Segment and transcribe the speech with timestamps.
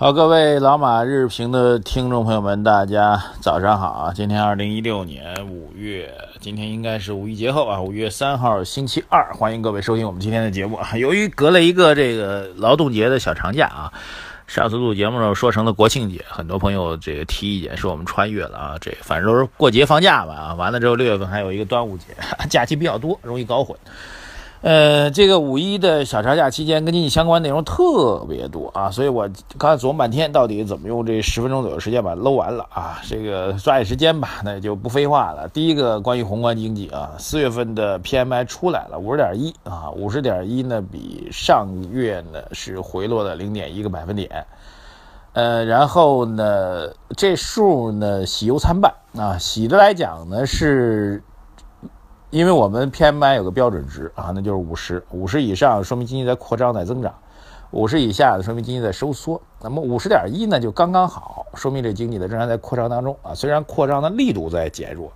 [0.00, 4.12] 好，各位老马日评的听众朋友们，大家早上好啊！
[4.14, 6.10] 今天二零一六年五月，
[6.40, 10.96] 今天应该是五一节后啊，五月三号星期二，欢迎各位收听我们今天的节目啊。
[10.96, 13.92] 由于隔了一个这个劳动节的小长假啊，
[14.46, 22.06] 上次录节目时候说成了国庆节，很多朋友这个提意见说我们穿越了啊，这反正都是过节放假吧啊，完了之后六月份还有一个端午节，
[22.48, 23.76] 假期比较多，容易搞混。
[24.62, 33.00] 呃，这个五一的小长假期间，跟经济相关内容特别多啊，所以我刚才琢磨半天，到底怎么用这十分钟左右时间把它搂完了啊？
[33.08, 35.48] 这个抓紧时间吧，那也就不废话了。
[35.48, 44.44] 第一个关于宏观经济啊，四月份的 PMI 出来了，五十点一啊，五十点一呢，比上月呢是回落了零点一个百分点。
[45.32, 51.22] 呃，然后呢，这数呢喜忧参半啊，喜的来讲呢是。
[52.30, 57.12] 因为我们 PMI 有个标准值啊，那就是五十，五十以上说明经济在扩张在增长，
[57.72, 59.40] 五十以下说明经济在收缩。
[59.60, 65.12] 那么五十点一呢，就刚刚好，说明这经济的仍然在扩张当中啊，虽然扩张的力度在减弱，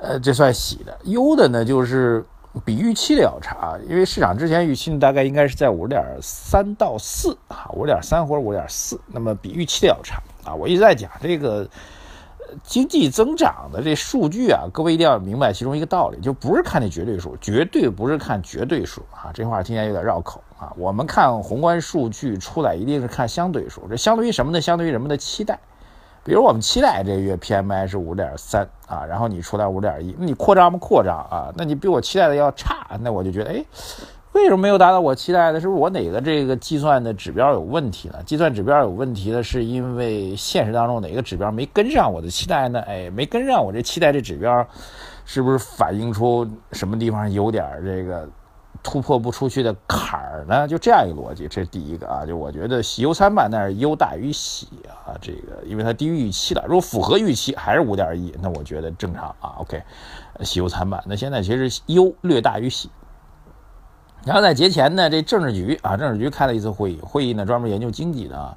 [0.00, 0.98] 呃，这算喜的。
[1.04, 2.24] 忧的呢，就是
[2.64, 10.52] 比预期的要差，因为市场之前预期大概应该是在五十点三到四啊，五十点三或者五十点四，那么比预期的要差啊。
[10.52, 11.64] 我一直在讲这个。
[12.62, 19.30] 经济增长的这数据啊，各位一定要明白其中一个道理，就不是看那绝对数，绝对不是看绝对数啊。
[19.34, 20.72] 这话听起来有点绕口啊。
[20.76, 23.82] 我们看宏观数据出来，一定是看相对数。
[23.88, 24.60] 这相对于什么呢？
[24.60, 25.58] 相对于人们的期待。
[26.22, 31.52] 比如我们期待这个月 PMI 是五点三啊，然后你出来五点一，那你扩张不扩张啊？
[31.54, 33.64] 那你比我期待的要差，那我就觉得哎。
[34.34, 35.60] 为什么没有达到我期待的？
[35.60, 38.18] 是不是我哪个这个计算的指标有问题呢？
[38.26, 42.80] 计算指标有问题的是因为现实当中哪个指标没跟上我的期待呢？
[42.80, 44.66] 哎，没跟上我这期待，这指标
[45.24, 48.28] 是不是反映出什么地方有点这个
[48.82, 50.66] 突破不出去的坎儿呢？
[50.66, 52.26] 就这样一个逻辑，这是第一个啊。
[52.26, 54.66] 就我觉得喜忧参半，但是忧大于喜
[55.06, 55.14] 啊。
[55.20, 59.54] 这个因为它低于预期了，如果符合预期还是五点一，那我觉得正常啊。
[59.58, 59.80] OK，
[60.40, 61.00] 喜忧参半。
[61.06, 62.90] 那现在其实忧略大于喜。
[64.24, 68.56] 然后在节前呢，这政治局啊，政治局开了一次会议，会议呢专门研究经济的啊。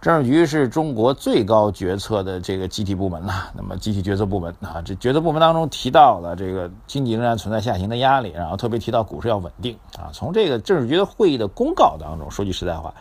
[0.00, 3.44] 政治局是中国最高决策的这个集体部门呐。
[3.54, 10.10] 那么集体决策部门啊，这决策部门当中提到了这个经济仍然存在下行的压力，然后特别提到股市要稳定啊。
[10.12, 12.92] 从这个政治局的会议的公告当中，说句实在话，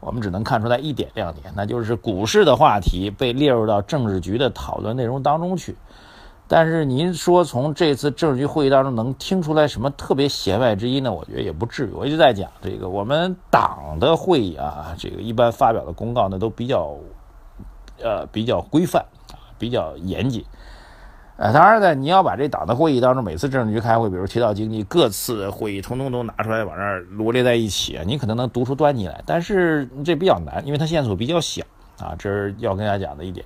[0.00, 5.76] 我们只能看出来一点亮点，那就是股市的话题被列入到政治局的讨论内容当中去。
[6.50, 11.12] 但是您说从这次政治局会议当中能听出来什么特别弦外之音呢？
[11.12, 11.90] 我觉得也不至于。
[11.90, 16.96] 我一直在讲这个，我们党的会议啊，这个一般发表的公告呢都比较，
[18.02, 20.42] 呃，比较规范啊，比较严谨。
[21.36, 29.22] 呃， 当然呢，你要把这党的会议当中每次政治局开会，比如提到经济，各次会议通通都拿出来往这儿罗列在一起，你可能能读出端倪来。
[29.26, 31.62] 但是这比较难，因为它线索比较小
[32.00, 33.44] 啊，这是要跟大家讲的一点。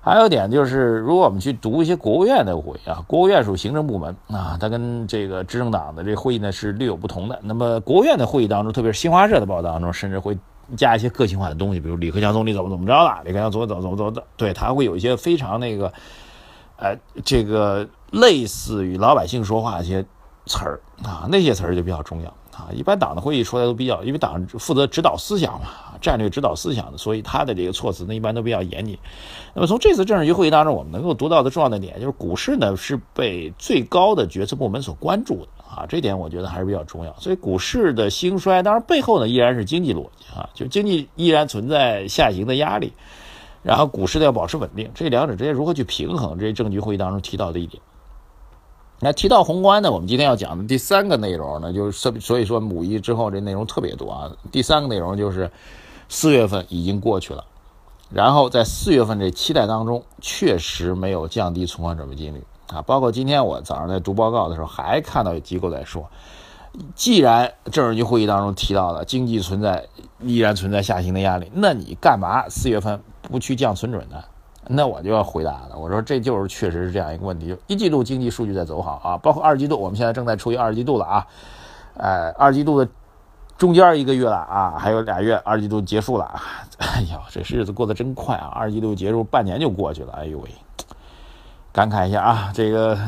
[0.00, 7.36] 还有一点就是，如果我们去读一些国务院的会啊，国务院属行政部门啊，它跟这个执政党的这会议呢是略有不同的。
[7.42, 10.38] 那么国务院的会议当中，特别是新华社的报道当中，甚至会
[10.76, 15.92] 加一些个性化的东西，比如李克强总理怎么怎么着了，李克强总理怎么怎么怎么的，对他会有一些非常那个，
[16.76, 20.04] 呃，这个类似于老百姓说话一些
[20.44, 22.32] 词儿啊，那些词儿就比较重要。
[22.56, 25.66] 啊，一般党的会议出来都比较，因为党负责指导思想嘛，
[26.00, 28.96] 战略指导思想的，所以他的这个措辞呢一般都比较严谨。
[29.52, 37.14] 那么从这次政治局会议当中，我们能够读到的重要的点就是，股市呢是被最高的决策部门所关注的啊，这点我觉得还是比较重要。
[37.18, 42.90] 所以股市的兴衰，当然背后呢依然是经济逻辑啊，就经济依然存在下行的压力，
[43.62, 47.82] 然后股市呢要保持稳定，这两者之间如何去平衡，这是政治局会议当中提到的一点。
[49.00, 54.30] 那提到宏观呢，我们今天要讲的第三个内容呢，就是所所以说五一之后这内容特别多啊。
[54.50, 55.50] 第三个内容就是
[56.08, 57.44] 四月份已经过去了，
[58.10, 62.80] 然后在四月份这期待当中，确实没有降低存款准备金率啊。
[62.80, 66.08] 包括今天我早上在读报告的时候，还看到有机构在说，
[66.94, 69.86] 既然政治局会议当中提到了经济存在
[70.22, 74.22] 依然存在下行的压力，那你干嘛四月份不去降存准呢？
[74.68, 81.26] 那我就要回答了，我说这就是确实是这样一个问题，一季度经济数据在走好啊，包括二季度，我们现在正在处于二季度了啊，
[81.94, 82.90] 呃，二季度的
[83.56, 86.24] 中间一个月了啊，还有俩月，二季度结束了，
[86.78, 90.50] 哎呦，这日子过得真快啊，二季度结束，半年就过去了，哎呦喂，
[91.72, 92.98] 感慨一下啊，这个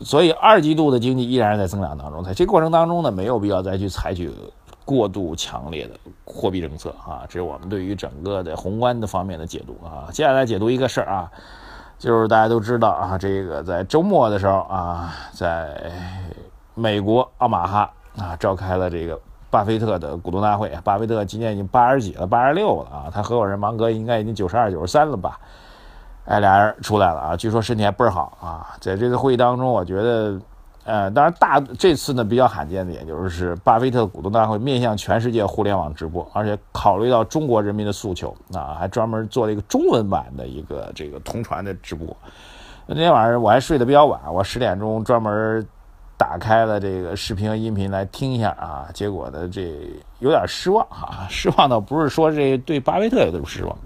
[0.00, 4.32] 所以二季度的经济依然在增长当中，在这过程当中呢，没有必要再去采取
[4.90, 5.94] 过度强烈的
[6.24, 7.22] 货币政策啊。
[7.28, 10.10] 这是我们对于整个的宏观的方面的解读啊。
[10.10, 11.30] 接下来解读一个事儿啊，
[11.96, 15.92] 就是大家都知道啊，这个在周末的时候啊，在
[16.74, 19.16] 美国奥马哈啊召开了这个
[19.48, 20.68] 巴菲特的股东大会。
[20.82, 25.38] 巴菲特今年已经八十几了，八十六了啊，他合伙人芒格应该已经九十二、九十三了吧。
[26.26, 27.36] 哎，俩人出来了啊！
[27.36, 28.76] 据说身体还倍儿好啊！
[28.78, 30.38] 在这次会议当中，我觉得，
[30.90, 42.08] 呃，当然大这次呢比较罕见的，也就是巴菲特股东大会面向全世界互联网直播，而且考虑到中国人民的诉求啊，还专门做了一个中文版的一个这个同传的直播。
[42.86, 45.64] 那天晚上我还睡得比较晚，我十点钟专门
[46.16, 49.72] 打开了这个视频和音频来听一下啊，结果呢这
[50.18, 53.78] 有点失望哈，失望倒不是说这对巴菲特有多失望。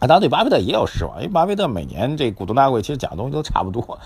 [0.00, 3.98] 啊，当然对巴菲特也有失望，因为巴菲特每年这股东大会其实讲的东西都差不多，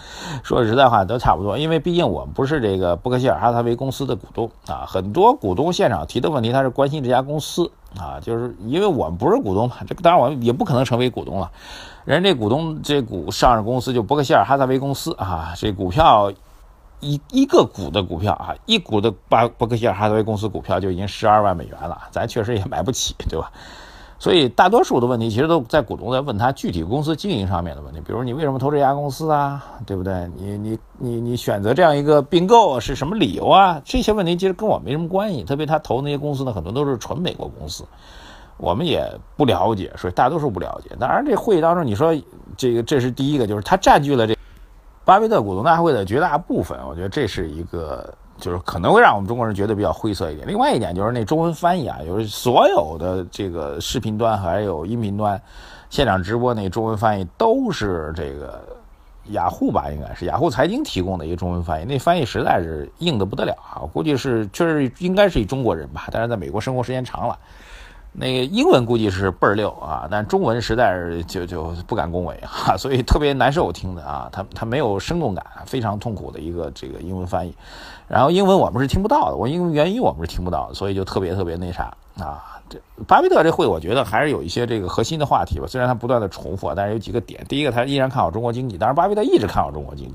[0.42, 1.58] 说实在话都差不多。
[1.58, 11.50] 因为毕竟我们不是这个伯克希尔哈撒韦公司的股东啊，很多股东现场提的问题，他是关心这家公司啊，就是因为我们不是股东嘛，这当然我们也不可能成为股东了。
[12.06, 16.32] 人这股东这股上市公司就伯克希尔哈撒韦公司啊，这股票
[17.00, 23.52] 一一个股的股票啊，一股的巴伯克希尔哈撒韦公司股票就已经十二万美元了，咱确实也买不起，对吧？
[24.22, 30.30] 所以大多数的问题其实都在股东在问他具体公司经营上面的问题，比如你为什么投这家公司啊，对不对？
[30.36, 33.82] 你你你你选择这样一个并购是什么理由啊？
[33.84, 35.42] 这些问题其实跟我没什么关系。
[35.42, 37.82] 特别他投那些公司呢，很多都是纯美国公司，
[38.58, 39.04] 我们也
[39.36, 40.94] 不了解，所以大多数不了解。
[41.00, 42.14] 当然，这会议当中你说
[42.56, 44.38] 这个这是第一个，就是他占据了这
[45.04, 48.14] 巴菲特股东大会的绝大部分，我觉得这是一个。
[48.42, 50.46] 就是可能会让我们中国人觉得比较灰色一点。
[50.48, 55.40] 另外一点就是那中文翻译啊，就是所有的这个视频端还有音频端，
[55.88, 58.60] 现场直播那中文翻译都是这个
[59.26, 61.84] 雅虎吧，应该是雅虎财经提供的一个中文翻译。
[61.84, 63.78] 那翻译实在是硬的不得了啊！
[63.80, 67.38] 我估计是确实应该是一中国人吧，但是在美国生活时间长了。
[68.14, 77.54] 那个英文估计是倍儿溜啊，但中文实在是就就不敢恭维啊， 所以特别难受听的啊，他他没有生动感，非常痛苦的一个这个英文翻译。
[78.08, 82.60] 然后英文我们是听不到的，我英文原因我们是听不到，所以就特别特别那啥啊。
[82.68, 87.42] 这巴菲特这会我觉得还是有一些这个核心的话题吧，虽然他不断的重复，但是有几个点。
[87.48, 90.14] 第一个，他依然看好中国经济，当然巴菲特一直看好中国经济。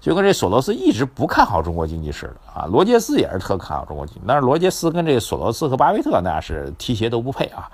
[0.00, 7.70] 就跟这索罗斯一直不看好中国经济似的啊，罗杰斯也是特看好中国经济，但是罗杰斯跟这索罗斯和巴菲特那是提鞋都不配啊。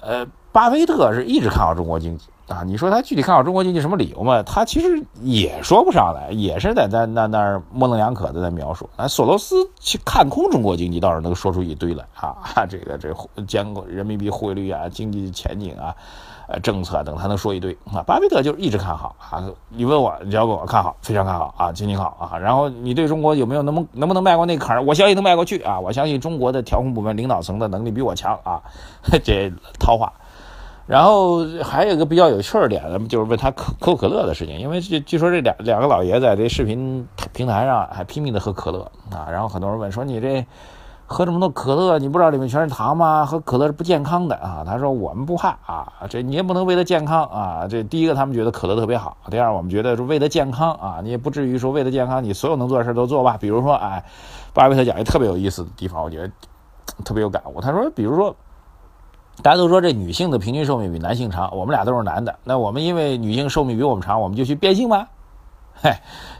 [0.00, 4.42] 呃，巴菲特是一直看好中国经济啊，你说他具体看好中国经济什么理由嘛？
[4.42, 8.90] 他其实也说不上来，也是在在那那儿模棱两可的在描述。
[8.96, 13.14] 啊，索罗斯去看空中国经济倒是能说出一堆来啊，这个这
[13.46, 15.94] 监管人民币汇率啊，经济前景啊。
[16.60, 18.02] 政策等他能说一堆啊。
[18.06, 19.42] 巴菲特就是一直看好啊。
[19.68, 22.38] 你问我，你要问我看好，非常看好啊，经济好啊。
[22.38, 24.84] 然后你对中国有没有能不能不能迈过那个坎？
[24.84, 25.78] 我相信能迈过去啊。
[25.78, 28.60] 我相信中国的调控部门领导层的能力比我强啊。
[29.24, 30.12] 这套话。
[30.86, 39.28] 然后还有一个比较有趣儿点的，就是问他可口可乐的事情，因为据据说这两两个老爷子在这视频平台上还拼命的喝可乐啊。
[39.30, 40.44] 然后很多人问说你这。
[41.12, 43.24] 喝这么多可乐，你不知道里面全是糖吗？
[43.26, 44.64] 喝可乐是不健康的啊！
[44.66, 47.66] 他说我们不怕啊，这你也不能为了健康啊。
[47.68, 53.36] 这第一个他们觉得可乐特别好，第二我们觉得是为了健康啊，你也不至于说为了健康你所有能做的事都做吧。
[53.38, 54.02] 比如说，哎，
[54.54, 56.32] 巴菲特讲一特别有意思的地方，我觉得
[57.04, 57.60] 特别有感悟。
[57.60, 58.34] 他说，比如说，
[59.42, 65.06] 大家都说这女性的平均寿命比男性长，我们俩都是男的，那我们因为女性寿命比我们长，我们就去变性吗？
[65.74, 65.92] 嘿，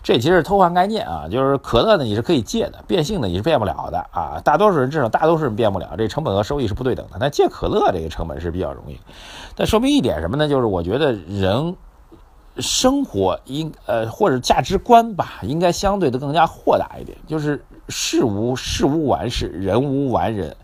[0.03, 1.27] 这其实是偷换概念啊！
[1.31, 4.41] 就是可乐呢，你是可以戒的；变性呢，你是变不了的啊！
[4.45, 7.17] 大多数人至少大多数人变不了，这成本和收益是不对等的。
[7.19, 9.01] 那戒可乐这个成本是比较容易，
[9.57, 10.49] 但说明一点什么呢？
[10.49, 11.77] 就是我觉得人
[12.59, 17.17] 生活应呃或者价值观吧，应该相对的更加豁达一点。
[17.27, 20.57] 就是事无事无完事，人无完人。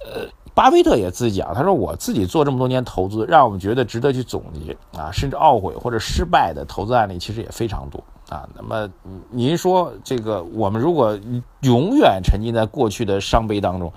[0.00, 0.28] 呃，
[0.58, 8.42] 巴菲特也自己讲，他说我自己做这么多年投资，让我们觉得值得去总结啊，甚至懊悔或者失败的投资案例其实也非常多啊。
[8.56, 8.90] 那么
[9.30, 11.16] 您说这个，我们如果
[11.60, 13.92] 永远沉浸在过去的伤悲当中，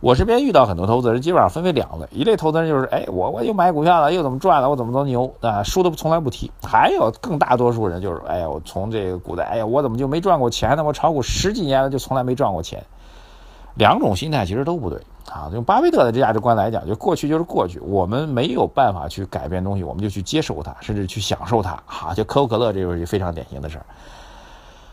[0.00, 6.50] 我身边遇到很多投资人，基本上分为两类，一类投资人就是，哎，我我又买股票了，又怎么赚了，我怎么都牛啊，输的从来不提。
[6.62, 10.82] 还有更大多数人就是，哎呀，我从这个股的，哎呀，我怎么就没赚过钱呢？
[10.82, 12.82] 我炒股十几年了，就从来没赚过钱。
[13.74, 14.98] 两种心态其实都不对
[15.32, 15.50] 啊！
[15.52, 21.78] 用巴菲特的这价值观来讲，就过去就是过去，我们没有办法去改变东西，我们就去接受它，甚至去享受它。
[21.86, 23.84] 哈，就可口可乐这就是非常典型的事儿。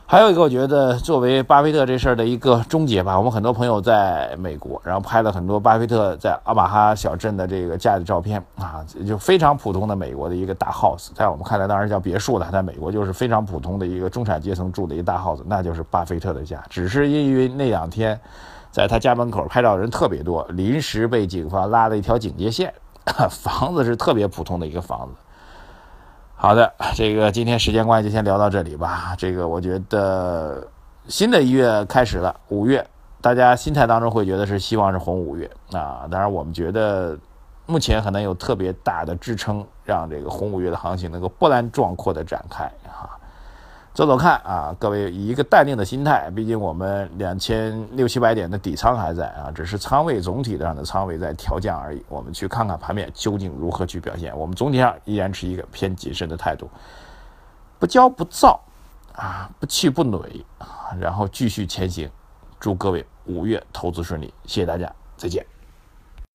[0.06, 16.62] 还有一个，我觉得作为巴菲特这事儿的一个终结吧，我们很多朋友在美国，然后拍了很多巴菲特在阿马哈小镇的这个家的照片啊，就非常普通的美国的一个大 house，在我们看来当然叫别墅了，在美国就是非常普通的一个中产阶层住的一个大 house，那就是巴菲特的家。
[16.70, 18.20] 只是因为那两天
[18.74, 22.74] 在他家门口拍照人特别多，临时被警方拉了一条警戒线，
[23.30, 25.14] 房子是特别普通的一个房子。
[26.36, 29.14] 好的，这个今天时间关系就先聊到这里吧。
[29.16, 30.68] 这个我觉得
[31.08, 32.84] 新的一月开始了，五月，
[33.22, 36.08] 大家心态当中会觉得是希望是红五月啊。
[36.10, 37.16] 当然，我们觉得
[37.68, 43.22] 目前可能有特别大的支撑，让这个红五月的行情能够波澜壮阔的展开啊。
[43.94, 52.04] 走走看啊，各位以一个淡定的心态，毕竟我们两千六七百点的底仓还在啊，只是仓位总体上的仓位在调降而已。
[52.10, 54.36] 我们去看看盘面究竟如何去表现。
[54.36, 56.68] 我们总体上依然是一个偏谨慎的态度，
[57.78, 58.60] 不骄不躁
[59.14, 62.10] 啊，不气不馁啊，然后继续前行。
[62.60, 65.46] 祝各位五月投资顺利，谢谢大家，再见。